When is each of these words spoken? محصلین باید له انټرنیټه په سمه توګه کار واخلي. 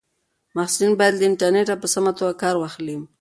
محصلین 0.55 0.93
باید 0.99 1.15
له 1.17 1.25
انټرنیټه 1.29 1.75
په 1.81 1.87
سمه 1.93 2.11
توګه 2.19 2.33
کار 2.43 2.55
واخلي. 2.57 2.95